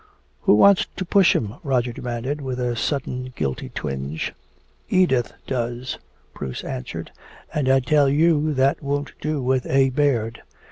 [0.41, 4.33] "Who wants to push him?" Roger demanded, with a sudden guilty twinge.
[4.89, 5.99] "Edith does,"
[6.33, 7.11] Bruce answered.
[7.53, 9.91] "And I tell you that won't do with A.
[9.91, 10.41] Baird.